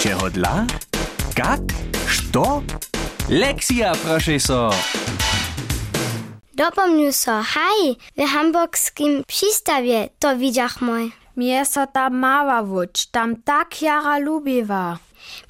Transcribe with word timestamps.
Čeho 0.00 0.30
dla? 0.30 0.64
Kak? 1.36 1.60
Što? 2.08 2.62
Lekcja, 3.28 3.92
proszę 3.92 4.40
so. 4.40 4.70
Dopomnю 6.54 7.12
so, 7.12 7.42
haj, 7.42 7.96
w 8.16 8.28
hamburgskim 8.32 9.22
przystawie 9.26 10.08
to 10.18 10.36
widziach 10.36 10.80
mój. 10.80 11.12
Mnie 11.36 11.66
so 11.66 11.86
tam 11.86 12.16
mała 12.16 12.62
wuć, 12.62 13.06
tam 13.06 13.36
tak 13.42 13.82
jara 13.82 14.18
lubiła. 14.18 14.98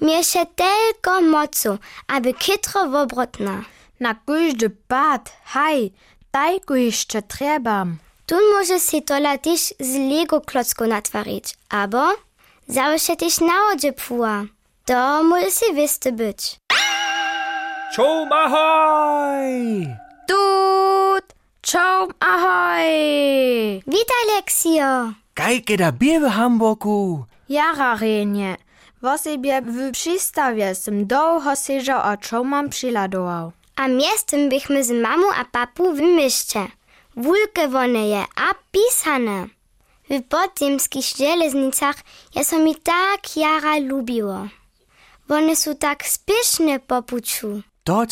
Mnie 0.00 0.24
się 0.24 0.46
tylko 0.56 1.20
mocu, 1.20 1.78
aby 2.06 2.34
kytro 2.34 2.88
wobrotna. 2.88 3.64
Na 4.00 4.14
każdy 4.14 4.70
pad, 4.70 5.32
haj, 5.44 5.92
tajku 6.30 6.74
jeszcze 6.74 7.22
trzebam. 7.22 7.96
Tu 8.26 8.34
może 8.52 8.80
si 8.80 9.02
to 9.02 9.14
też 9.42 9.74
z 9.80 9.94
Lego 10.10 10.40
klocku 10.40 10.86
natwarić, 10.86 11.54
albo 11.68 12.27
zawsze 12.68 13.16
też 13.16 13.40
na 13.40 13.52
odzie 13.74 13.92
pfuła. 13.92 14.44
To 14.84 15.22
może 15.22 15.50
si 15.50 15.74
wysty 15.74 16.12
być. 16.12 16.56
Čom 17.94 18.32
ahoj! 18.32 19.86
Tut, 20.28 21.24
czom, 21.62 22.08
ahoj! 22.20 22.84
Witaj, 23.86 24.24
Lexio! 24.36 25.12
Kajke 25.34 25.76
da 25.76 25.92
bie 25.92 26.20
w 26.20 26.24
Hamburgu? 26.30 27.24
Jara 27.48 27.96
renie, 27.96 28.56
wo 29.02 29.18
sobie 29.18 29.62
w 29.62 29.92
przystawie 29.92 30.74
sem 30.74 31.06
długo 31.06 31.56
siedział, 31.66 32.00
a 32.02 32.16
czomam 32.16 32.68
przyladował. 32.68 33.52
A 33.76 33.88
miestem 33.88 34.48
bychmy 34.48 34.84
z 34.84 34.90
mamą 34.90 35.26
a 35.40 35.44
papu 35.44 35.94
w 35.94 36.00
mieście. 36.00 36.66
Wulke 37.16 37.64
one 37.76 38.08
je, 38.08 38.20
a 38.36 38.54
pisane. 38.72 39.46
W 40.10 40.22
podziemskich 40.22 41.04
żeleznicach 41.16 41.96
je 42.34 42.44
so 42.44 42.58
mi 42.58 42.74
tak 42.74 43.36
jara 43.36 43.78
lubiło. 43.78 44.48
One 45.28 45.56
są 45.56 45.76
tak 45.76 46.06
spieszne 46.06 46.80
po 46.80 47.02
puciu. 47.02 47.62
To. 47.84 48.02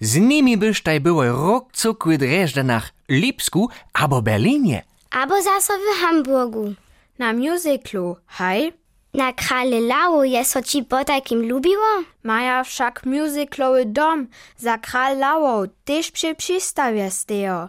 Z 0.00 0.16
nimi 0.16 0.56
byś 0.56 0.82
taj 0.82 1.00
było 1.00 1.24
ruckzuck 1.24 2.06
wydreżda 2.06 2.62
nach 2.62 2.90
Lipsku 3.08 3.68
albo 3.92 4.22
Berlinie. 4.22 4.82
Abo 5.10 5.42
zaso 5.42 5.72
w 5.72 6.00
Hamburgu. 6.00 6.74
Na 7.18 7.32
musiclu, 7.32 8.16
haj? 8.26 8.72
Na 9.14 9.32
krale 9.32 9.80
Lau 9.80 10.24
je 10.24 10.44
so 10.44 10.62
ci 10.62 10.82
po 10.84 11.04
takim 11.04 11.48
lubiło? 11.48 12.04
Maja 12.22 12.64
však 12.64 13.06
musiclowy 13.06 13.84
dom 13.84 14.26
za 14.56 14.78
kral 14.78 15.18
Lawo 15.18 15.64
też 15.84 16.10
przy 16.10 16.34
przystawie 16.34 17.10
stejo. 17.10 17.68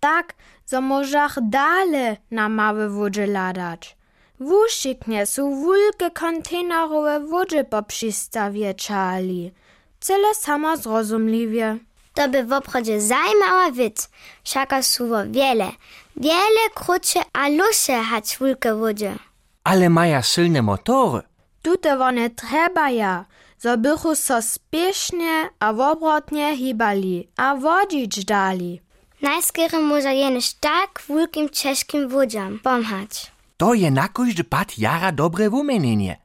Tak, 0.00 0.34
zo 0.66 0.80
możach 0.80 1.38
dale 1.42 2.16
na 2.30 2.48
małe 2.48 2.88
wodzie 2.88 3.26
ladać. 3.26 3.96
Wuszyknie 4.40 5.26
są 5.26 5.62
wielkie 5.64 6.10
kontenerowe 6.10 7.20
wodzie 7.20 7.64
po 7.64 7.82
przystawie 7.82 8.74
czali. 8.74 9.52
Cele 10.00 10.34
samo 10.34 10.76
zrozumliwie. 10.76 11.78
To 12.14 12.28
by 12.28 12.44
w 12.44 12.52
obchodzie 12.52 13.00
zajmała 13.00 13.70
wit. 13.72 14.08
Szaka 14.44 14.82
suwo 14.82 15.16
wiele, 15.26 15.68
wiele 16.16 16.70
krótsze 16.74 17.20
a 17.32 17.48
lusze 17.48 18.02
hać 18.02 18.38
wulke 18.38 18.74
wodzie. 18.74 19.14
Ale 19.64 19.88
maja 19.90 20.22
silne 20.22 20.62
motory. 20.62 21.22
Tute 21.62 21.98
one 21.98 22.30
treba 22.30 22.90
ja, 22.90 23.24
zo 23.58 23.76
bychu 23.78 24.14
so 24.14 24.42
spiesznie 24.42 25.48
a 25.60 25.72
wobrotnie 25.72 26.56
hibali, 26.56 27.28
a 27.36 27.54
wodzić 27.56 28.24
dali. 28.24 28.80
Najskiery 29.22 29.78
może 29.78 30.14
jenoś 30.14 30.54
tak 30.54 31.02
wulkim 31.08 31.48
czeskim 31.48 32.08
wodziam 32.08 32.58
pomhać. 32.58 33.32
To 33.56 33.74
je 33.74 33.90
na 33.90 34.08
każdy 34.08 34.44
pad 34.44 34.78
jara 34.78 35.12
dobre 35.12 35.50
wumienienie. 35.50 36.16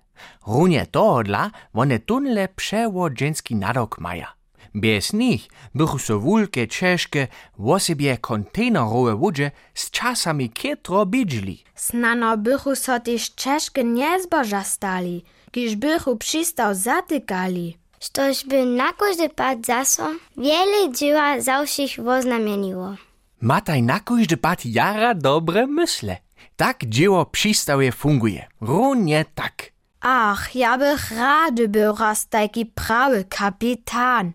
Runie 0.47 0.85
tohodla 0.85 1.51
one 1.73 1.99
tunle 1.99 2.47
przewodzenski 2.47 3.55
nadok 3.55 3.99
maja. 3.99 4.33
Bez 4.75 5.13
nich 5.13 5.47
bychu 5.75 5.99
so 5.99 6.19
wulke 6.19 6.67
czeszke 6.67 7.27
wosebie 7.57 8.17
kontenerowe 8.17 9.15
wodzie 9.15 9.51
z 9.73 9.91
czasami 9.91 10.49
kietro 10.49 11.05
bidźli. 11.05 11.63
Snano 11.75 12.37
bychu 12.37 12.75
so 12.75 12.99
też 12.99 13.35
czeszke 13.35 13.83
niezboża 13.83 14.63
stali, 14.63 15.23
kiż 15.51 15.75
bychu 15.75 16.17
przystał 16.17 16.75
zatykali. 16.75 17.77
Štož 18.03 18.43
by 18.51 18.65
na 18.65 18.91
każdy 18.93 19.29
pad 19.29 19.65
zaso 19.65 20.07
wiele 20.37 20.91
dzieła 20.91 21.39
zawszych 21.41 22.03
woznamieniło. 22.03 22.95
Mataj 23.41 23.81
na 23.83 23.99
każdy 23.99 24.37
pad 24.37 24.65
jara 24.65 25.13
dobre 25.13 25.67
mysle. 25.67 26.17
Tak 26.55 26.77
dzieło 26.85 27.25
przystawie 27.25 27.91
funguje. 27.91 28.47
Runie 28.61 29.25
tak. 29.35 29.71
Ach, 30.01 30.55
ja 30.55 30.77
bych 30.77 31.11
rady 31.11 31.67
był 31.69 31.95
raz 31.95 32.27
taki 32.27 32.65
prawy 32.65 33.25
kapitan. 33.29 34.31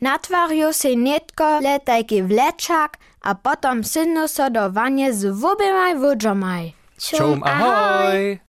Natwarił 0.00 0.72
się 0.72 0.96
netko 0.96 1.60
le 1.60 1.80
taki 1.80 2.22
wleczak, 2.22 2.98
a 3.20 3.34
potom 3.34 3.84
synu 3.84 4.28
so 4.28 4.50
do 4.50 4.70
wanie 4.72 5.12
z 5.12 5.24
wobymaj 5.24 5.98
wodzomaj. 5.98 6.72
Čom 6.98 7.42
ahoj! 7.44 8.38